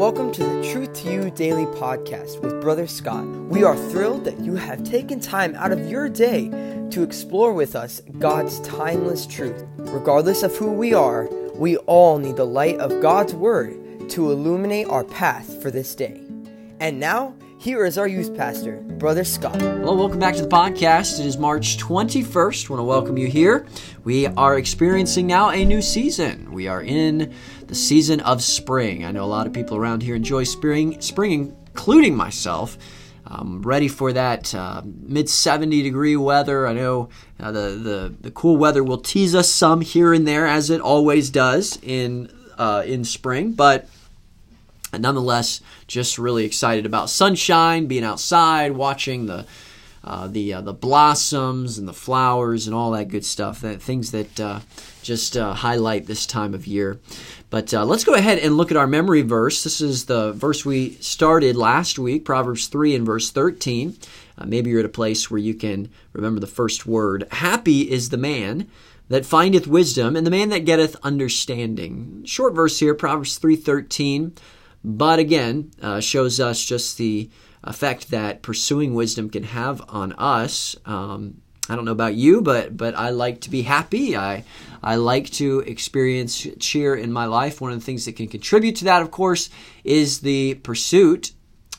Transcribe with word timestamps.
Welcome 0.00 0.32
to 0.32 0.44
the 0.44 0.72
Truth 0.72 0.94
to 1.02 1.12
You 1.12 1.30
Daily 1.30 1.66
Podcast 1.66 2.40
with 2.40 2.62
Brother 2.62 2.86
Scott. 2.86 3.26
We 3.26 3.64
are 3.64 3.76
thrilled 3.76 4.24
that 4.24 4.40
you 4.40 4.54
have 4.54 4.82
taken 4.82 5.20
time 5.20 5.54
out 5.56 5.72
of 5.72 5.90
your 5.90 6.08
day 6.08 6.48
to 6.90 7.02
explore 7.02 7.52
with 7.52 7.76
us 7.76 8.00
God's 8.18 8.60
timeless 8.60 9.26
truth. 9.26 9.62
Regardless 9.76 10.42
of 10.42 10.56
who 10.56 10.72
we 10.72 10.94
are, 10.94 11.28
we 11.54 11.76
all 11.76 12.16
need 12.16 12.36
the 12.36 12.46
light 12.46 12.78
of 12.78 13.02
God's 13.02 13.34
Word 13.34 14.08
to 14.08 14.32
illuminate 14.32 14.88
our 14.88 15.04
path 15.04 15.60
for 15.62 15.70
this 15.70 15.94
day. 15.94 16.22
And 16.80 16.98
now, 16.98 17.34
here 17.58 17.84
is 17.84 17.98
our 17.98 18.08
youth 18.08 18.34
pastor, 18.34 18.76
Brother 18.76 19.22
Scott. 19.22 19.60
Hello, 19.60 19.94
welcome 19.94 20.18
back 20.18 20.34
to 20.36 20.40
the 20.40 20.48
podcast. 20.48 21.20
It 21.20 21.26
is 21.26 21.36
March 21.36 21.76
21st. 21.76 22.70
I 22.70 22.72
want 22.72 22.80
to 22.80 22.84
welcome 22.84 23.18
you 23.18 23.26
here. 23.26 23.66
We 24.02 24.28
are 24.28 24.56
experiencing 24.56 25.26
now 25.26 25.50
a 25.50 25.62
new 25.62 25.82
season. 25.82 26.52
We 26.52 26.68
are 26.68 26.80
in 26.80 27.34
the 27.70 27.76
season 27.76 28.18
of 28.20 28.42
spring. 28.42 29.04
I 29.04 29.12
know 29.12 29.22
a 29.22 29.26
lot 29.26 29.46
of 29.46 29.52
people 29.52 29.76
around 29.76 30.02
here 30.02 30.16
enjoy 30.16 30.42
spring, 30.42 31.00
spring 31.00 31.56
including 31.68 32.16
myself. 32.16 32.76
I'm 33.24 33.62
ready 33.62 33.86
for 33.86 34.12
that 34.12 34.52
uh, 34.52 34.82
mid 34.84 35.30
70 35.30 35.80
degree 35.82 36.16
weather. 36.16 36.66
I 36.66 36.72
know 36.72 37.10
uh, 37.38 37.52
the, 37.52 37.60
the, 37.60 38.14
the 38.22 38.30
cool 38.32 38.56
weather 38.56 38.82
will 38.82 38.98
tease 38.98 39.36
us 39.36 39.48
some 39.48 39.82
here 39.82 40.12
and 40.12 40.26
there, 40.26 40.48
as 40.48 40.68
it 40.68 40.80
always 40.80 41.30
does 41.30 41.78
in, 41.84 42.28
uh, 42.58 42.82
in 42.84 43.04
spring, 43.04 43.52
but 43.52 43.88
nonetheless, 44.92 45.60
just 45.86 46.18
really 46.18 46.44
excited 46.44 46.84
about 46.86 47.08
sunshine, 47.08 47.86
being 47.86 48.02
outside, 48.02 48.72
watching 48.72 49.26
the 49.26 49.46
uh, 50.02 50.26
the 50.26 50.54
uh, 50.54 50.60
the 50.60 50.72
blossoms 50.72 51.78
and 51.78 51.86
the 51.86 51.92
flowers 51.92 52.66
and 52.66 52.74
all 52.74 52.90
that 52.92 53.08
good 53.08 53.24
stuff. 53.24 53.60
That 53.60 53.82
things 53.82 54.12
that 54.12 54.40
uh, 54.40 54.60
just 55.02 55.36
uh, 55.36 55.52
highlight 55.54 56.06
this 56.06 56.26
time 56.26 56.54
of 56.54 56.66
year. 56.66 56.98
But 57.50 57.74
uh, 57.74 57.84
let's 57.84 58.04
go 58.04 58.14
ahead 58.14 58.38
and 58.38 58.56
look 58.56 58.70
at 58.70 58.76
our 58.76 58.86
memory 58.86 59.22
verse. 59.22 59.62
This 59.62 59.80
is 59.80 60.06
the 60.06 60.32
verse 60.32 60.64
we 60.64 60.92
started 61.00 61.56
last 61.56 61.98
week, 61.98 62.24
Proverbs 62.24 62.68
three 62.68 62.94
and 62.94 63.04
verse 63.04 63.30
thirteen. 63.30 63.96
Maybe 64.42 64.70
you're 64.70 64.80
at 64.80 64.86
a 64.86 64.88
place 64.88 65.30
where 65.30 65.38
you 65.38 65.52
can 65.52 65.90
remember 66.14 66.40
the 66.40 66.46
first 66.46 66.86
word. 66.86 67.26
Happy 67.30 67.90
is 67.90 68.08
the 68.08 68.16
man 68.16 68.68
that 69.08 69.26
findeth 69.26 69.66
wisdom, 69.66 70.16
and 70.16 70.26
the 70.26 70.30
man 70.30 70.48
that 70.48 70.64
getteth 70.64 70.96
understanding. 71.02 72.22
Short 72.24 72.54
verse 72.54 72.78
here, 72.78 72.94
Proverbs 72.94 73.36
three 73.36 73.56
thirteen 73.56 74.32
but 74.82 75.18
again 75.18 75.72
shows 76.00 76.40
us 76.40 76.64
just 76.64 76.96
the 76.96 77.28
effect 77.64 78.10
that 78.10 78.42
pursuing 78.42 78.94
wisdom 78.94 79.30
can 79.30 79.44
have 79.44 79.82
on 79.88 80.12
us. 80.14 80.76
Um, 80.86 81.42
I 81.68 81.76
don't 81.76 81.84
know 81.84 81.92
about 81.92 82.14
you, 82.14 82.40
but 82.40 82.76
but 82.76 82.96
I 82.96 83.10
like 83.10 83.42
to 83.42 83.50
be 83.50 83.62
happy. 83.62 84.16
I 84.16 84.44
I 84.82 84.96
like 84.96 85.30
to 85.32 85.60
experience 85.60 86.46
cheer 86.58 86.96
in 86.96 87.12
my 87.12 87.26
life. 87.26 87.60
One 87.60 87.72
of 87.72 87.78
the 87.78 87.84
things 87.84 88.06
that 88.06 88.16
can 88.16 88.26
contribute 88.26 88.76
to 88.76 88.84
that, 88.86 89.02
of 89.02 89.10
course, 89.10 89.50
is 89.84 90.20
the 90.20 90.54
pursuit 90.54 91.32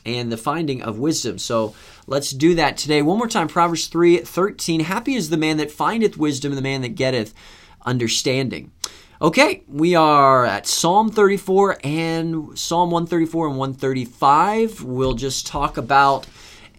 and 0.06 0.32
the 0.32 0.36
finding 0.36 0.82
of 0.82 0.98
wisdom. 0.98 1.38
So 1.38 1.74
let's 2.06 2.30
do 2.30 2.54
that 2.54 2.76
today. 2.76 3.02
One 3.02 3.18
more 3.18 3.28
time, 3.28 3.48
Proverbs 3.48 3.86
3 3.86 4.18
13. 4.18 4.80
Happy 4.80 5.14
is 5.14 5.30
the 5.30 5.36
man 5.36 5.58
that 5.58 5.70
findeth 5.70 6.16
wisdom 6.16 6.52
and 6.52 6.58
the 6.58 6.62
man 6.62 6.82
that 6.82 6.94
getteth 6.94 7.34
understanding. 7.84 8.72
Okay, 9.22 9.62
we 9.68 9.94
are 9.94 10.44
at 10.44 10.66
Psalm 10.66 11.08
34 11.08 11.78
and 11.84 12.58
Psalm 12.58 12.90
134 12.90 13.46
and 13.46 13.56
135. 13.56 14.82
We'll 14.82 15.14
just 15.14 15.46
talk 15.46 15.76
about 15.76 16.26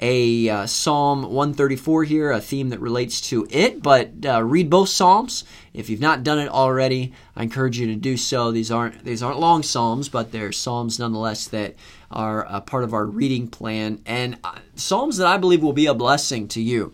a 0.02 0.50
uh, 0.50 0.66
Psalm 0.66 1.22
134 1.22 2.04
here, 2.04 2.32
a 2.32 2.42
theme 2.42 2.68
that 2.72 2.82
relates 2.82 3.22
to 3.30 3.48
it, 3.50 3.82
but 3.82 4.12
uh, 4.26 4.44
read 4.44 4.70
both 4.70 4.90
Psalms. 4.90 5.46
If 5.74 5.90
you've 5.90 6.02
not 6.02 6.26
done 6.26 6.38
it 6.38 6.50
already, 6.50 7.14
I 7.34 7.44
encourage 7.44 7.80
you 7.80 7.88
to 7.88 7.96
do 7.96 8.18
so. 8.18 8.52
These 8.52 8.72
aren't 8.72 9.06
these 9.06 9.24
aren't 9.24 9.40
long 9.40 9.64
Psalms, 9.64 10.10
but 10.10 10.34
they're 10.34 10.52
Psalms 10.52 11.00
nonetheless 11.00 11.48
that 11.48 11.76
are 12.12 12.46
a 12.50 12.60
part 12.60 12.84
of 12.84 12.94
our 12.94 13.06
reading 13.06 13.48
plan 13.48 14.02
and 14.06 14.38
uh, 14.44 14.60
Psalms 14.76 15.16
that 15.16 15.28
I 15.28 15.38
believe 15.38 15.64
will 15.64 15.72
be 15.72 15.86
a 15.86 15.94
blessing 15.94 16.50
to 16.50 16.62
you. 16.62 16.94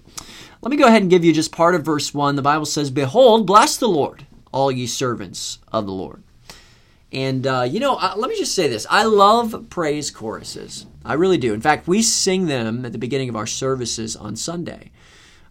Let 0.61 0.69
me 0.69 0.77
go 0.77 0.85
ahead 0.85 1.01
and 1.01 1.09
give 1.09 1.25
you 1.25 1.33
just 1.33 1.51
part 1.51 1.73
of 1.73 1.83
verse 1.83 2.13
1. 2.13 2.35
The 2.35 2.43
Bible 2.43 2.67
says, 2.67 2.91
Behold, 2.91 3.47
bless 3.47 3.77
the 3.77 3.87
Lord 3.87 4.27
all 4.51 4.71
ye 4.71 4.87
servants 4.87 5.59
of 5.71 5.85
the 5.85 5.91
Lord. 5.91 6.23
And, 7.11 7.47
uh, 7.47 7.63
you 7.67 7.79
know, 7.79 7.95
uh, 7.95 8.13
let 8.17 8.29
me 8.29 8.37
just 8.37 8.53
say 8.53 8.67
this. 8.67 8.85
I 8.89 9.03
love 9.03 9.65
praise 9.69 10.11
choruses. 10.11 10.85
I 11.03 11.13
really 11.13 11.37
do. 11.37 11.53
In 11.53 11.61
fact, 11.61 11.87
we 11.87 12.01
sing 12.03 12.45
them 12.45 12.85
at 12.85 12.91
the 12.91 12.99
beginning 12.99 13.29
of 13.29 13.35
our 13.35 13.47
services 13.47 14.15
on 14.15 14.35
Sunday. 14.35 14.91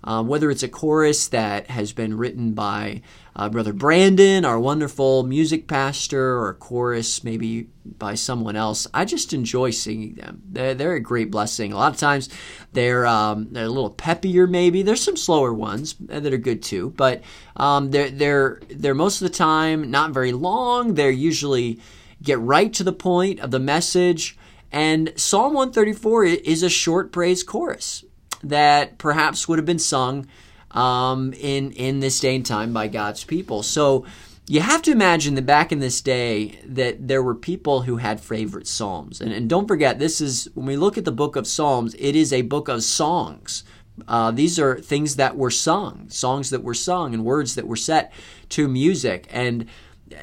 Um, 0.05 0.29
whether 0.29 0.51
it's 0.51 0.63
a 0.63 0.69
chorus 0.69 1.29
that 1.29 1.71
has 1.71 1.93
been 1.93 2.17
written 2.17 2.53
by 2.53 3.03
uh, 3.35 3.49
Brother 3.49 3.73
Brandon, 3.73 4.45
our 4.45 4.59
wonderful 4.59 5.25
music 5.25 5.67
pastor, 5.67 6.37
or 6.37 6.51
a 6.51 6.55
chorus 6.55 7.25
maybe 7.25 7.69
by 7.85 8.15
someone 8.15 8.55
else, 8.55 8.87
I 8.95 9.05
just 9.05 9.33
enjoy 9.33 9.71
singing 9.71 10.15
them. 10.15 10.43
They're, 10.49 10.75
they're 10.75 10.95
a 10.95 11.01
great 11.01 11.31
blessing. 11.31 11.73
A 11.73 11.77
lot 11.77 11.93
of 11.93 11.99
times 11.99 12.29
they're, 12.73 13.07
um, 13.07 13.49
they're 13.51 13.65
a 13.65 13.69
little 13.69 13.91
peppier, 13.91 14.49
maybe. 14.49 14.83
There's 14.83 15.03
some 15.03 15.17
slower 15.17 15.53
ones 15.53 15.97
that 16.01 16.33
are 16.33 16.39
good 16.39 16.63
too, 16.63 16.95
but 16.97 17.23
um, 17.57 17.91
they're, 17.91 18.11
they're, 18.11 18.61
they're 18.71 18.95
most 18.95 19.21
of 19.21 19.29
the 19.29 19.37
time 19.37 19.91
not 19.91 20.13
very 20.13 20.33
long. 20.33 20.95
They're 20.95 21.11
usually 21.11 21.81
get 22.23 22.39
right 22.39 22.73
to 22.75 22.85
the 22.85 22.93
point 22.93 23.41
of 23.41 23.51
the 23.51 23.59
message. 23.59 24.37
And 24.71 25.13
Psalm 25.17 25.55
134 25.55 26.25
is 26.25 26.63
a 26.63 26.69
short 26.69 27.11
praise 27.11 27.43
chorus 27.43 28.05
that 28.43 28.99
perhaps 28.99 29.49
would 29.49 29.59
have 29.59 29.67
been 29.67 29.79
sung 29.79 30.27
um, 30.71 31.33
in 31.35 31.73
in 31.73 32.01
this 32.01 32.21
day 32.21 32.37
and 32.37 32.47
time 32.47 32.73
by 32.73 32.89
God's 32.89 33.25
people. 33.25 33.63
So 33.63 34.05
you 34.47 34.61
have 34.61 34.81
to 34.83 34.93
imagine 34.93 35.35
that 35.35 35.45
back 35.45 35.73
in 35.73 35.79
this 35.79 36.01
day 36.01 36.59
that 36.65 37.07
there 37.07 37.23
were 37.23 37.35
people 37.35 37.83
who 37.83 37.97
had 37.97 38.21
favorite 38.21 38.67
psalms, 38.67 39.21
and, 39.21 39.33
and 39.33 39.49
don't 39.49 39.69
forget 39.69 39.99
this 39.99 40.21
is 40.21 40.49
when 40.55 40.67
we 40.67 40.77
look 40.77 40.97
at 40.97 41.05
the 41.05 41.13
book 41.13 41.37
of 41.37 41.47
Psalms, 41.47 41.95
it 41.99 42.17
is 42.17 42.33
a 42.33 42.43
book 42.43 42.69
of 42.69 42.83
songs. 42.83 43.65
Uh, 44.07 44.31
these 44.31 44.59
are 44.59 44.79
things 44.79 45.17
that 45.17 45.37
were 45.37 45.51
sung, 45.51 46.09
songs 46.09 46.51
that 46.51 46.63
were 46.63 46.75
sung, 46.75 47.13
and 47.13 47.25
words 47.25 47.57
that 47.57 47.67
were 47.67 47.77
set 47.77 48.13
to 48.51 48.69
music. 48.69 49.27
And 49.31 49.67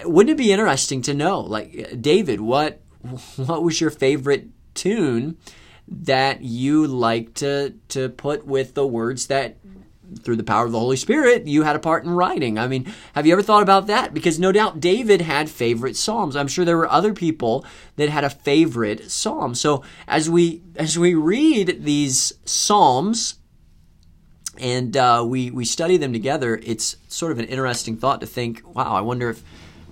wouldn't 0.05 0.31
it 0.31 0.41
be 0.41 0.51
interesting 0.51 1.01
to 1.03 1.13
know, 1.13 1.41
like 1.41 2.01
David, 2.01 2.41
what 2.41 2.81
what 3.35 3.63
was 3.63 3.81
your 3.81 3.91
favorite 3.91 4.47
tune? 4.73 5.37
That 5.87 6.41
you 6.41 6.87
like 6.87 7.33
to 7.35 7.73
to 7.89 8.09
put 8.09 8.45
with 8.45 8.73
the 8.73 8.87
words 8.87 9.27
that 9.27 9.57
through 10.21 10.35
the 10.35 10.43
power 10.43 10.65
of 10.65 10.71
the 10.71 10.79
Holy 10.79 10.97
Spirit, 10.97 11.47
you 11.47 11.63
had 11.63 11.75
a 11.75 11.79
part 11.79 12.03
in 12.03 12.11
writing. 12.11 12.57
I 12.57 12.67
mean, 12.67 12.91
have 13.13 13.25
you 13.25 13.33
ever 13.33 13.41
thought 13.41 13.63
about 13.63 13.87
that? 13.87 14.13
Because 14.13 14.39
no 14.39 14.51
doubt 14.51 14.79
David 14.79 15.21
had 15.21 15.49
favorite 15.49 15.95
psalms. 15.95 16.35
I'm 16.35 16.47
sure 16.47 16.63
there 16.63 16.77
were 16.77 16.91
other 16.91 17.13
people 17.13 17.65
that 17.95 18.09
had 18.09 18.23
a 18.23 18.29
favorite 18.29 19.09
psalm. 19.09 19.55
So 19.55 19.83
as 20.07 20.29
we 20.29 20.61
as 20.75 20.97
we 20.97 21.15
read 21.15 21.83
these 21.83 22.33
psalms 22.45 23.39
and 24.57 24.95
uh, 24.95 25.23
we 25.27 25.51
we 25.51 25.65
study 25.65 25.97
them 25.97 26.13
together, 26.13 26.59
it's 26.63 26.97
sort 27.07 27.31
of 27.31 27.39
an 27.39 27.45
interesting 27.45 27.97
thought 27.97 28.21
to 28.21 28.27
think. 28.27 28.61
Wow, 28.75 28.93
I 28.93 29.01
wonder 29.01 29.29
if 29.29 29.43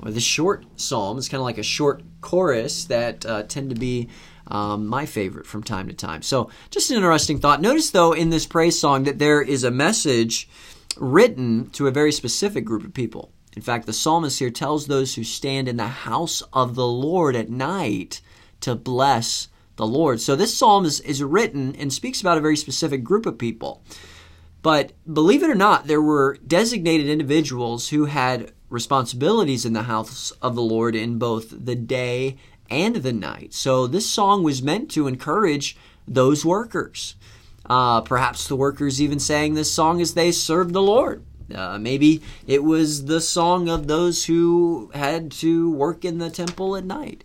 well, 0.02 0.12
the 0.12 0.20
short 0.20 0.66
psalm 0.76 1.18
is 1.18 1.30
kind 1.30 1.40
of 1.40 1.46
like 1.46 1.58
a 1.58 1.64
short 1.64 2.04
chorus 2.22 2.86
that 2.86 3.26
uh, 3.26 3.44
tend 3.44 3.70
to 3.72 3.76
be 3.76 4.10
um, 4.48 4.88
my 4.88 5.06
favorite 5.06 5.46
from 5.46 5.64
time 5.64 5.88
to 5.88 5.94
time. 5.94 6.22
So, 6.22 6.50
just 6.70 6.90
an 6.90 6.98
interesting 6.98 7.40
thought. 7.40 7.62
Notice, 7.62 7.92
though, 7.92 8.14
in 8.14 8.30
this 8.30 8.46
praise 8.46 8.80
song 8.80 9.04
that 9.04 9.20
there 9.20 9.42
is 9.42 9.64
a 9.64 9.72
message 9.72 10.50
written 10.98 11.70
to 11.72 11.88
a 11.88 11.92
very 11.92 12.12
specific 12.12 12.66
group 12.66 12.84
of 12.84 12.94
people. 12.94 13.32
In 13.56 13.62
fact, 13.62 13.86
the 13.86 13.94
psalmist 13.94 14.40
here 14.40 14.50
tells 14.50 14.88
those 14.88 15.16
who 15.16 15.24
stand 15.24 15.68
in 15.68 15.78
the 15.78 15.88
house 15.88 16.42
of 16.52 16.76
the 16.76 16.88
Lord 16.88 17.36
at 17.36 17.50
night 17.50 18.22
to 18.62 18.76
bless 18.76 19.48
the 19.76 19.88
Lord. 19.88 20.20
So, 20.20 20.36
this 20.36 20.56
psalm 20.56 20.86
is, 20.86 21.00
is 21.02 21.24
written 21.24 21.76
and 21.76 21.92
speaks 21.92 22.22
about 22.22 22.38
a 22.38 22.42
very 22.42 22.58
specific 22.58 23.04
group 23.04 23.26
of 23.26 23.38
people. 23.38 23.84
But 24.62 24.94
believe 25.12 25.44
it 25.44 25.50
or 25.50 25.56
not, 25.56 25.88
there 25.88 26.02
were 26.02 26.38
designated 26.48 27.08
individuals 27.08 27.90
who 27.90 28.06
had 28.06 28.54
responsibilities 28.70 29.66
in 29.66 29.74
the 29.74 29.84
house 29.84 30.32
of 30.42 30.56
the 30.56 30.62
Lord 30.62 30.96
in 30.96 31.20
both 31.20 31.54
the 31.66 31.76
day 31.76 32.38
and 32.70 32.98
the 32.98 33.14
night. 33.14 33.54
So 33.54 33.88
this 33.88 34.10
song 34.10 34.44
was 34.44 34.64
meant 34.64 34.90
to 34.92 35.08
encourage 35.08 35.78
those 36.08 36.46
workers. 36.46 37.16
Uh, 37.66 38.02
perhaps 38.02 38.48
the 38.48 38.56
workers 38.56 39.02
even 39.02 39.20
sang 39.20 39.54
this 39.54 39.72
song 39.72 40.02
as 40.02 40.14
they 40.14 40.32
served 40.32 40.74
the 40.74 40.82
Lord. 40.82 41.24
Uh, 41.54 41.78
maybe 41.78 42.22
it 42.48 42.64
was 42.64 43.06
the 43.06 43.22
song 43.22 43.70
of 43.70 43.88
those 43.88 44.26
who 44.26 44.90
had 44.94 45.32
to 45.32 45.72
work 45.72 46.04
in 46.04 46.18
the 46.18 46.30
temple 46.30 46.76
at 46.76 46.84
night. 46.84 47.24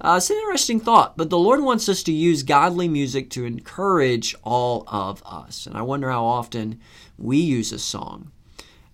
Uh, 0.00 0.14
it's 0.16 0.30
an 0.30 0.36
interesting 0.36 0.78
thought, 0.78 1.16
but 1.16 1.28
the 1.28 1.38
Lord 1.38 1.60
wants 1.60 1.88
us 1.88 2.04
to 2.04 2.12
use 2.12 2.44
godly 2.44 2.86
music 2.86 3.30
to 3.30 3.44
encourage 3.44 4.34
all 4.44 4.84
of 4.86 5.22
us. 5.26 5.66
And 5.66 5.76
I 5.76 5.82
wonder 5.82 6.10
how 6.10 6.24
often 6.24 6.80
we 7.18 7.38
use 7.38 7.72
a 7.72 7.80
song 7.80 8.30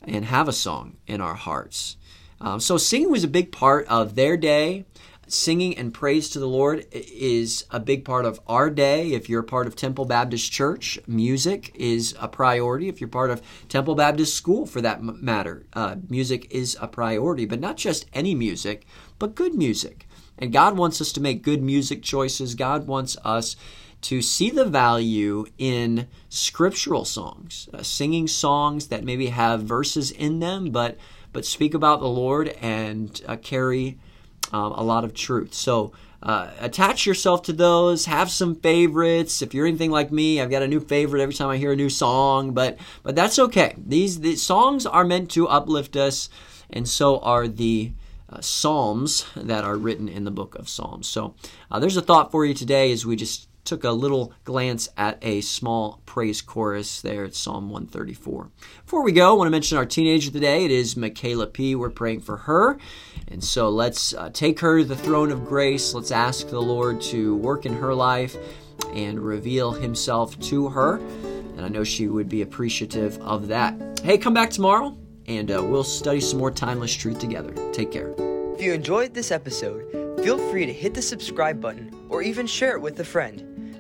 and 0.02 0.25
have 0.25 0.48
a 0.48 0.52
song 0.52 0.96
in 1.06 1.20
our 1.20 1.34
hearts. 1.34 1.98
Um, 2.40 2.58
so, 2.58 2.78
singing 2.78 3.10
was 3.10 3.25
a 3.25 3.28
big 3.28 3.52
part 3.52 3.87
of 3.88 4.14
their 4.14 4.37
day 4.37 4.87
singing 5.26 5.76
and 5.76 5.93
praise 5.93 6.29
to 6.31 6.38
the 6.38 6.49
Lord 6.49 6.87
is 6.93 7.65
a 7.71 7.81
big 7.81 8.05
part 8.05 8.25
of 8.25 8.41
our 8.47 8.71
day. 8.71 9.12
If 9.12 9.29
you're 9.29 9.41
a 9.41 9.44
part 9.44 9.67
of 9.67 9.76
Temple 9.76 10.05
Baptist 10.05 10.50
Church, 10.50 10.99
music 11.06 11.73
is 11.75 12.15
a 12.21 12.29
priority. 12.29 12.88
If 12.88 13.00
you're 13.00 13.09
part 13.09 13.31
of 13.31 13.43
Temple 13.69 13.94
Baptist 13.94 14.35
School, 14.35 14.67
for 14.67 14.81
that 14.81 15.03
matter, 15.03 15.67
uh, 15.73 15.97
music 16.09 16.47
is 16.50 16.76
a 16.81 16.88
priority. 16.88 17.47
But 17.47 17.61
not 17.61 17.76
just 17.76 18.06
any 18.12 18.35
music, 18.35 18.87
but 19.19 19.35
good 19.35 19.55
music. 19.55 20.06
And 20.38 20.53
God 20.53 20.76
wants 20.76 21.00
us 21.00 21.12
to 21.12 21.21
make 21.21 21.43
good 21.43 21.62
music 21.62 22.03
choices. 22.03 22.55
God 22.55 22.87
wants 22.87 23.17
us 23.25 23.56
to 24.03 24.21
see 24.21 24.50
the 24.50 24.67
value 24.67 25.47
in 25.56 26.09
scriptural 26.29 27.06
songs, 27.06 27.69
uh, 27.73 27.82
singing 27.82 28.26
songs 28.26 28.88
that 28.88 29.05
maybe 29.05 29.29
have 29.29 29.62
verses 29.62 30.11
in 30.11 30.41
them, 30.41 30.71
but 30.71 30.99
but 31.32 31.44
speak 31.44 31.75
about 31.75 32.00
the 32.00 32.06
Lord 32.06 32.49
and 32.61 33.21
uh, 33.26 33.37
carry 33.37 33.99
um, 34.52 34.73
a 34.73 34.82
lot 34.82 35.05
of 35.05 35.14
truth. 35.14 35.55
So 35.55 35.93
uh, 36.23 36.50
attach 36.58 37.05
yourself 37.06 37.43
to 37.43 37.52
those. 37.52 38.06
Have 38.06 38.31
some 38.31 38.55
favorites. 38.55 39.43
If 39.43 39.52
you're 39.52 39.67
anything 39.67 39.91
like 39.91 40.11
me, 40.11 40.41
I've 40.41 40.50
got 40.50 40.62
a 40.62 40.69
new 40.69 40.81
favorite 40.81 41.20
every 41.20 41.35
time 41.35 41.50
I 41.50 41.58
hear 41.58 41.73
a 41.73 41.76
new 41.76 41.91
song. 41.91 42.52
But 42.52 42.79
but 43.02 43.14
that's 43.14 43.38
okay. 43.38 43.75
These 43.76 44.20
the 44.20 44.37
songs 44.37 44.87
are 44.87 45.05
meant 45.05 45.31
to 45.32 45.49
uplift 45.49 45.96
us, 45.96 46.31
and 46.70 46.88
so 46.88 47.19
are 47.20 47.46
the 47.46 47.93
uh, 48.31 48.41
psalms 48.41 49.26
that 49.37 49.64
are 49.64 49.76
written 49.76 50.08
in 50.08 50.25
the 50.25 50.31
book 50.31 50.55
of 50.55 50.69
Psalms. 50.69 51.06
So 51.06 51.35
uh, 51.70 51.79
there's 51.79 51.97
a 51.97 52.02
thought 52.02 52.31
for 52.31 52.47
you 52.47 52.55
today 52.55 52.90
as 52.90 53.05
we 53.05 53.17
just 53.17 53.49
took 53.64 53.84
a 53.84 53.90
little 53.90 54.32
glance 54.44 54.88
at 54.96 55.19
a 55.22 55.40
small 55.40 56.00
praise 56.06 56.43
chorus 56.43 57.00
there 57.00 57.25
at 57.25 57.34
Psalm 57.34 57.70
134. 57.70 58.50
Before 58.84 59.02
we 59.02 59.12
go, 59.12 59.31
I 59.31 59.32
want 59.37 59.46
to 59.46 59.50
mention 59.50 59.78
our 59.78 59.87
teenager 59.87 60.31
today. 60.31 60.64
It 60.64 60.70
is 60.70 60.96
Michaela 60.96 61.46
P. 61.46 61.75
We're 61.75 61.90
praying 61.90 62.20
for 62.20 62.37
her. 62.38 62.78
And 63.28 63.43
so 63.43 63.69
let's 63.69 64.14
uh, 64.14 64.31
take 64.31 64.61
her 64.61 64.78
to 64.78 64.84
the 64.84 64.96
throne 64.96 65.31
of 65.31 65.46
grace. 65.46 65.94
Let's 65.94 66.11
ask 66.11 66.49
the 66.49 66.61
Lord 66.61 67.00
to 67.02 67.37
work 67.37 67.66
in 67.66 67.75
her 67.75 67.94
life 67.94 68.37
and 68.93 69.20
reveal 69.20 69.72
himself 69.72 70.38
to 70.40 70.69
her. 70.69 70.96
And 70.96 71.62
I 71.62 71.69
know 71.69 71.84
she 71.84 72.08
would 72.08 72.28
be 72.28 72.43
appreciative 72.43 73.19
of 73.19 73.49
that. 73.49 74.00
Hey, 74.02 74.19
come 74.19 74.34
back 74.34 74.50
tomorrow 74.50 74.96
and 75.26 75.50
uh, 75.50 75.62
we'll 75.62 75.84
study 75.84 76.20
some 76.20 76.38
more 76.38 76.50
timeless 76.50 76.94
truth 76.94 77.19
together. 77.19 77.55
Take 77.72 77.90
care. 77.93 78.14
If 78.55 78.62
you 78.62 78.72
enjoyed 78.72 79.14
this 79.14 79.31
episode, 79.31 79.90
feel 80.22 80.38
free 80.50 80.66
to 80.66 80.72
hit 80.72 80.94
the 80.94 81.02
subscribe 81.02 81.61
button 81.61 81.94
or 82.08 82.22
even 82.22 82.46
share 82.46 82.76
it 82.76 82.81
with 82.81 83.00
a 83.00 83.05
friend. 83.05 83.53